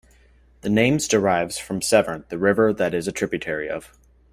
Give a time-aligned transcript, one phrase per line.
[0.61, 3.93] The names derives from Severn, the river that it is a tributary of.